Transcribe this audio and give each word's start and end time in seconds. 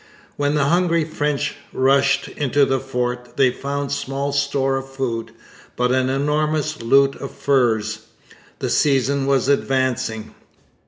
When 0.35 0.55
the 0.55 0.63
hungry 0.63 1.03
French 1.05 1.57
rushed 1.71 2.27
into 2.29 2.65
the 2.65 2.79
fort, 2.79 3.37
they 3.37 3.51
found 3.51 3.91
small 3.91 4.31
store 4.31 4.77
of 4.77 4.89
food, 4.89 5.31
but 5.75 5.91
an 5.91 6.09
enormous 6.09 6.81
loot 6.81 7.15
of 7.17 7.29
furs. 7.29 7.99
The 8.57 8.71
season 8.71 9.27
was 9.27 9.47
advancing. 9.47 10.33